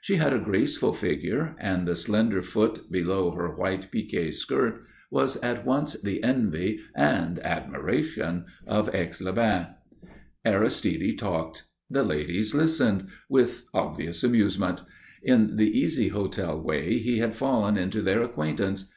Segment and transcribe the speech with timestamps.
[0.00, 5.36] She had a graceful figure, and the slender foot below her white piqué skirt was
[5.36, 9.66] at once the envy and admiration of Aix les Bains.
[10.44, 11.62] Aristide talked.
[11.88, 14.82] The ladies listened, with obvious amusement.
[15.22, 18.90] In the easy hotel way he had fallen into their acquaintance.